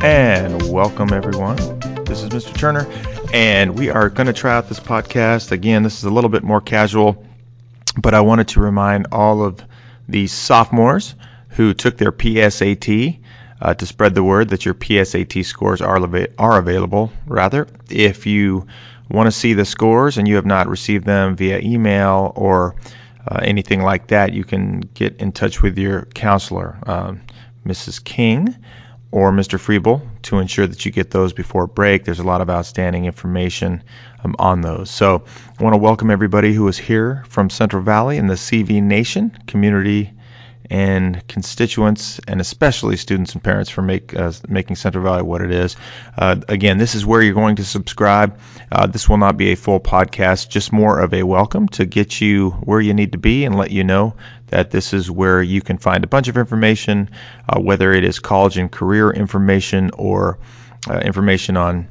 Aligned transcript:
And 0.00 0.70
welcome, 0.70 1.12
everyone. 1.12 1.56
This 2.04 2.22
is 2.22 2.28
Mr. 2.28 2.56
Turner, 2.56 2.86
and 3.34 3.76
we 3.76 3.90
are 3.90 4.08
going 4.08 4.28
to 4.28 4.32
try 4.32 4.54
out 4.54 4.68
this 4.68 4.78
podcast. 4.78 5.50
Again, 5.50 5.82
this 5.82 5.98
is 5.98 6.04
a 6.04 6.10
little 6.10 6.30
bit 6.30 6.44
more 6.44 6.60
casual, 6.60 7.26
but 8.00 8.14
I 8.14 8.20
wanted 8.20 8.46
to 8.48 8.60
remind 8.60 9.08
all 9.10 9.42
of 9.42 9.60
the 10.08 10.28
sophomores 10.28 11.16
who 11.48 11.74
took 11.74 11.96
their 11.96 12.12
PSAT 12.12 13.18
uh, 13.60 13.74
to 13.74 13.86
spread 13.86 14.14
the 14.14 14.22
word 14.22 14.50
that 14.50 14.64
your 14.64 14.74
PSAT 14.74 15.44
scores 15.44 15.80
are, 15.80 15.98
are 16.38 16.58
available. 16.58 17.10
Rather, 17.26 17.66
if 17.90 18.24
you 18.24 18.68
want 19.10 19.26
to 19.26 19.32
see 19.32 19.54
the 19.54 19.64
scores 19.64 20.16
and 20.16 20.28
you 20.28 20.36
have 20.36 20.46
not 20.46 20.68
received 20.68 21.06
them 21.06 21.34
via 21.34 21.58
email 21.58 22.32
or 22.36 22.76
uh, 23.26 23.40
anything 23.42 23.82
like 23.82 24.06
that, 24.06 24.32
you 24.32 24.44
can 24.44 24.78
get 24.78 25.16
in 25.16 25.32
touch 25.32 25.60
with 25.60 25.76
your 25.76 26.02
counselor, 26.02 26.78
um, 26.86 27.22
Mrs. 27.66 28.04
King 28.04 28.54
or 29.10 29.32
Mr. 29.32 29.58
Freeble, 29.58 30.02
to 30.22 30.38
ensure 30.38 30.66
that 30.66 30.84
you 30.84 30.92
get 30.92 31.10
those 31.10 31.32
before 31.32 31.66
break. 31.66 32.04
There's 32.04 32.18
a 32.18 32.24
lot 32.24 32.40
of 32.40 32.50
outstanding 32.50 33.06
information 33.06 33.82
um, 34.22 34.36
on 34.38 34.60
those. 34.60 34.90
So 34.90 35.24
I 35.58 35.62
want 35.62 35.74
to 35.74 35.78
welcome 35.78 36.10
everybody 36.10 36.52
who 36.52 36.68
is 36.68 36.76
here 36.76 37.24
from 37.28 37.48
Central 37.48 37.82
Valley 37.82 38.18
and 38.18 38.28
the 38.28 38.34
CV 38.34 38.82
Nation 38.82 39.36
community 39.46 40.12
and 40.70 41.26
constituents, 41.26 42.20
and 42.28 42.40
especially 42.40 42.96
students 42.96 43.32
and 43.32 43.42
parents 43.42 43.70
for 43.70 43.82
make, 43.82 44.14
uh, 44.14 44.32
making 44.48 44.76
Central 44.76 45.02
Valley 45.02 45.22
what 45.22 45.40
it 45.40 45.50
is. 45.50 45.76
Uh, 46.16 46.36
again, 46.48 46.78
this 46.78 46.94
is 46.94 47.06
where 47.06 47.22
you're 47.22 47.34
going 47.34 47.56
to 47.56 47.64
subscribe. 47.64 48.38
Uh, 48.70 48.86
this 48.86 49.08
will 49.08 49.16
not 49.18 49.36
be 49.36 49.52
a 49.52 49.56
full 49.56 49.80
podcast, 49.80 50.48
just 50.48 50.72
more 50.72 51.00
of 51.00 51.14
a 51.14 51.22
welcome 51.22 51.68
to 51.68 51.86
get 51.86 52.20
you 52.20 52.50
where 52.50 52.80
you 52.80 52.92
need 52.92 53.12
to 53.12 53.18
be 53.18 53.44
and 53.44 53.56
let 53.56 53.70
you 53.70 53.84
know 53.84 54.14
that 54.48 54.70
this 54.70 54.92
is 54.92 55.10
where 55.10 55.42
you 55.42 55.60
can 55.60 55.78
find 55.78 56.04
a 56.04 56.08
bunch 56.08 56.28
of 56.28 56.36
information, 56.36 57.10
uh, 57.48 57.60
whether 57.60 57.92
it 57.92 58.04
is 58.04 58.18
college 58.18 58.58
and 58.58 58.70
career 58.70 59.10
information 59.10 59.90
or 59.94 60.38
uh, 60.88 60.98
information 60.98 61.56
on 61.56 61.88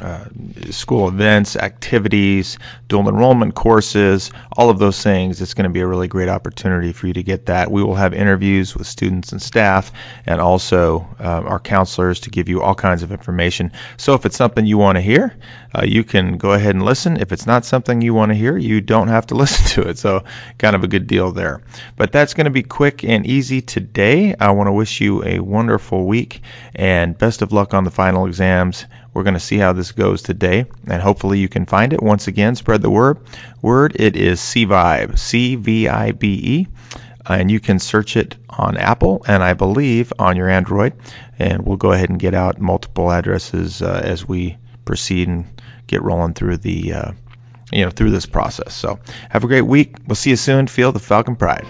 uh, 0.00 0.26
school 0.70 1.08
events, 1.08 1.56
activities, 1.56 2.58
dual 2.86 3.08
enrollment 3.08 3.54
courses, 3.54 4.30
all 4.56 4.70
of 4.70 4.78
those 4.78 5.02
things. 5.02 5.40
It's 5.42 5.54
going 5.54 5.64
to 5.64 5.70
be 5.70 5.80
a 5.80 5.86
really 5.86 6.08
great 6.08 6.28
opportunity 6.28 6.92
for 6.92 7.06
you 7.06 7.14
to 7.14 7.22
get 7.22 7.46
that. 7.46 7.70
We 7.70 7.82
will 7.82 7.94
have 7.94 8.14
interviews 8.14 8.76
with 8.76 8.86
students 8.86 9.32
and 9.32 9.42
staff 9.42 9.92
and 10.26 10.40
also 10.40 11.06
uh, 11.18 11.42
our 11.44 11.58
counselors 11.58 12.20
to 12.20 12.30
give 12.30 12.48
you 12.48 12.62
all 12.62 12.74
kinds 12.74 13.02
of 13.02 13.12
information. 13.12 13.72
So 13.96 14.14
if 14.14 14.26
it's 14.26 14.36
something 14.36 14.66
you 14.66 14.78
want 14.78 14.96
to 14.96 15.02
hear, 15.02 15.36
uh, 15.74 15.84
you 15.84 16.04
can 16.04 16.38
go 16.38 16.52
ahead 16.52 16.74
and 16.74 16.84
listen. 16.84 17.18
If 17.18 17.32
it's 17.32 17.46
not 17.46 17.64
something 17.64 18.00
you 18.00 18.14
want 18.14 18.30
to 18.30 18.36
hear, 18.36 18.56
you 18.56 18.80
don't 18.80 19.08
have 19.08 19.26
to 19.26 19.34
listen 19.36 19.82
to 19.82 19.88
it. 19.88 19.98
So 19.98 20.24
kind 20.58 20.76
of 20.76 20.84
a 20.84 20.88
good 20.88 21.06
deal 21.06 21.32
there. 21.32 21.62
But 21.96 22.12
that's 22.12 22.34
going 22.34 22.46
to 22.46 22.50
be 22.50 22.62
quick 22.62 23.04
and 23.04 23.26
easy 23.26 23.62
today. 23.62 24.34
I 24.38 24.52
want 24.52 24.68
to 24.68 24.72
wish 24.72 25.00
you 25.00 25.24
a 25.24 25.40
wonderful 25.40 26.06
week 26.06 26.42
and 26.74 27.16
best 27.16 27.42
of 27.42 27.52
luck 27.52 27.74
on 27.74 27.84
the 27.84 27.90
final 27.90 28.26
exams. 28.26 28.86
We're 29.12 29.24
going 29.24 29.34
to 29.34 29.40
see 29.40 29.58
how 29.58 29.72
this 29.72 29.87
goes 29.92 30.22
today, 30.22 30.66
and 30.86 31.02
hopefully 31.02 31.38
you 31.38 31.48
can 31.48 31.66
find 31.66 31.92
it. 31.92 32.02
Once 32.02 32.28
again, 32.28 32.54
spread 32.54 32.82
the 32.82 32.90
word. 32.90 33.18
Word 33.62 33.96
it 33.98 34.16
is 34.16 34.40
C-Vibe, 34.40 35.18
C-V-I-B-E, 35.18 36.68
and 37.26 37.50
you 37.50 37.60
can 37.60 37.78
search 37.78 38.16
it 38.16 38.36
on 38.48 38.76
Apple 38.76 39.24
and 39.26 39.42
I 39.42 39.54
believe 39.54 40.12
on 40.18 40.36
your 40.36 40.48
Android. 40.48 40.94
And 41.38 41.64
we'll 41.64 41.76
go 41.76 41.92
ahead 41.92 42.10
and 42.10 42.18
get 42.18 42.34
out 42.34 42.60
multiple 42.60 43.10
addresses 43.10 43.82
uh, 43.82 44.00
as 44.02 44.26
we 44.26 44.56
proceed 44.84 45.28
and 45.28 45.46
get 45.86 46.02
rolling 46.02 46.34
through 46.34 46.56
the 46.56 46.92
uh, 46.92 47.12
you 47.72 47.84
know 47.84 47.90
through 47.90 48.10
this 48.10 48.26
process. 48.26 48.74
So 48.74 48.98
have 49.30 49.44
a 49.44 49.46
great 49.46 49.62
week. 49.62 49.96
We'll 50.06 50.16
see 50.16 50.30
you 50.30 50.36
soon. 50.36 50.66
Feel 50.66 50.92
the 50.92 50.98
Falcon 50.98 51.36
Pride. 51.36 51.66